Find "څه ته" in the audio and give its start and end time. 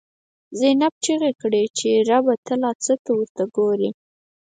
2.83-3.11